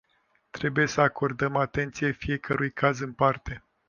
[0.49, 3.63] Trebuie să acordăm atenție fiecărui caz în parte.